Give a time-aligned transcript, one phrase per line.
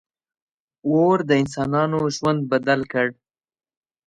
[0.89, 3.07] •اور د انسانانو ژوند بدل کړ.